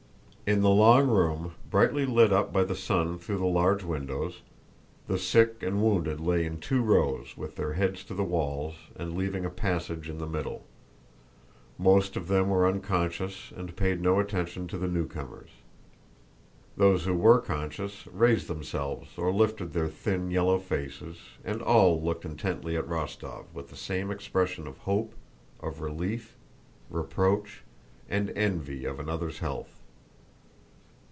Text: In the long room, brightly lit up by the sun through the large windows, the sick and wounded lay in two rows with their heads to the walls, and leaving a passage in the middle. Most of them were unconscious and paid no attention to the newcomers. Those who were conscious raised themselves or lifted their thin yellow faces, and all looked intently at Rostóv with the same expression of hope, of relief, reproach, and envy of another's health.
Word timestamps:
In 0.53 0.59
the 0.59 0.69
long 0.69 1.07
room, 1.07 1.53
brightly 1.69 2.05
lit 2.05 2.33
up 2.33 2.51
by 2.51 2.65
the 2.65 2.75
sun 2.75 3.17
through 3.19 3.37
the 3.37 3.45
large 3.45 3.85
windows, 3.85 4.41
the 5.07 5.17
sick 5.17 5.63
and 5.63 5.81
wounded 5.81 6.19
lay 6.19 6.45
in 6.45 6.59
two 6.59 6.81
rows 6.81 7.37
with 7.37 7.55
their 7.55 7.71
heads 7.75 8.03
to 8.03 8.13
the 8.13 8.25
walls, 8.25 8.75
and 8.97 9.15
leaving 9.15 9.45
a 9.45 9.49
passage 9.49 10.09
in 10.09 10.17
the 10.17 10.27
middle. 10.27 10.65
Most 11.77 12.17
of 12.17 12.27
them 12.27 12.49
were 12.49 12.67
unconscious 12.67 13.53
and 13.55 13.77
paid 13.77 14.01
no 14.01 14.19
attention 14.19 14.67
to 14.67 14.77
the 14.77 14.89
newcomers. 14.89 15.51
Those 16.75 17.05
who 17.05 17.15
were 17.15 17.39
conscious 17.39 18.05
raised 18.07 18.49
themselves 18.49 19.07
or 19.15 19.31
lifted 19.31 19.71
their 19.71 19.87
thin 19.87 20.31
yellow 20.31 20.59
faces, 20.59 21.17
and 21.45 21.61
all 21.61 22.01
looked 22.01 22.25
intently 22.25 22.75
at 22.75 22.87
Rostóv 22.89 23.45
with 23.53 23.69
the 23.69 23.77
same 23.77 24.11
expression 24.11 24.67
of 24.67 24.79
hope, 24.79 25.13
of 25.61 25.79
relief, 25.79 26.35
reproach, 26.89 27.63
and 28.09 28.31
envy 28.31 28.83
of 28.83 28.99
another's 28.99 29.39
health. 29.39 29.77